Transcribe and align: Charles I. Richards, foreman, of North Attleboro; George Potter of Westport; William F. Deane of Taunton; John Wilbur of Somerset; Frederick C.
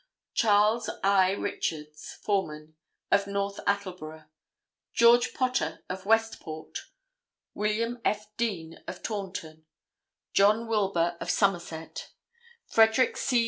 Charles 0.33 0.89
I. 1.03 1.29
Richards, 1.33 2.17
foreman, 2.23 2.73
of 3.11 3.27
North 3.27 3.59
Attleboro; 3.67 4.25
George 4.95 5.31
Potter 5.35 5.83
of 5.89 6.07
Westport; 6.07 6.85
William 7.53 8.01
F. 8.03 8.35
Deane 8.35 8.79
of 8.87 9.03
Taunton; 9.03 9.63
John 10.33 10.65
Wilbur 10.67 11.17
of 11.21 11.29
Somerset; 11.29 12.09
Frederick 12.65 13.15
C. 13.15 13.39